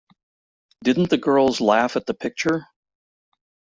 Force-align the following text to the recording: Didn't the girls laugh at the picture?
Didn't 0.83 1.11
the 1.11 1.19
girls 1.19 1.61
laugh 1.61 1.95
at 1.95 2.07
the 2.07 2.15
picture? 2.15 2.65